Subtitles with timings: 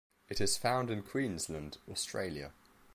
[0.29, 2.53] It is found in Queensland, Australia.